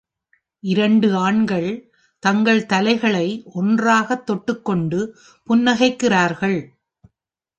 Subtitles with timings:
[0.63, 1.91] இரண்டு ஆண்கள்
[2.19, 3.27] தங்கள் தலைகளை
[3.53, 4.99] ஒன்றாகத் தொட்டுக் கொண்டு
[5.47, 6.59] புன்னகைக்கிறார்கள்.